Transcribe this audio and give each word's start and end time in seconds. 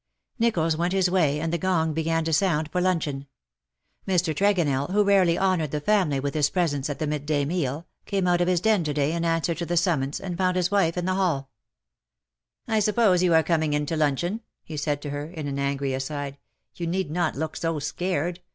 NichoUs 0.41 0.75
went 0.75 0.93
his 0.93 1.11
way, 1.11 1.39
and 1.39 1.53
the 1.53 1.59
gong 1.59 1.93
began 1.93 2.23
to 2.23 2.33
sound 2.33 2.71
for 2.71 2.81
luncheon. 2.81 3.27
Mr. 4.07 4.33
Tregonell, 4.33 4.89
who 4.89 5.03
rarely 5.03 5.37
honoured 5.37 5.69
the 5.69 5.79
family 5.79 6.19
with 6.19 6.33
his 6.33 6.49
presence 6.49 6.89
at 6.89 6.97
the 6.97 7.05
mid 7.05 7.23
day 7.27 7.45
meal, 7.45 7.85
came 8.07 8.25
out 8.25 8.41
of 8.41 8.47
his 8.47 8.59
den 8.61 8.83
to 8.85 8.95
day 8.95 9.11
in 9.13 9.23
answer 9.23 9.53
to 9.53 9.63
the 9.63 9.77
summons, 9.77 10.19
and 10.19 10.39
found 10.39 10.57
his 10.57 10.71
wife 10.71 10.97
in 10.97 11.05
the 11.05 11.13
hall. 11.13 11.51
STILL 12.63 12.67
COME 12.67 12.67
NEW 12.67 12.73
WOES." 12.73 12.77
17 12.77 12.77
'^ 12.77 12.77
I 12.77 12.79
suppose 13.09 13.23
you 13.23 13.33
are 13.35 13.43
coming 13.43 13.73
in 13.73 13.85
to 13.85 13.95
luncheon/^ 13.95 14.39
he 14.63 14.75
said 14.75 15.03
to 15.03 15.11
her_, 15.11 15.31
in 15.35 15.45
an 15.47 15.59
angry 15.59 15.93
aside." 15.93 16.39
You 16.77 16.87
need 16.87 17.11
not 17.11 17.35
look 17.35 17.55
so 17.55 17.77
scared. 17.77 18.39